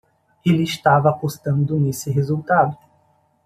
[0.43, 2.75] Ele estava apostando nesse resultado.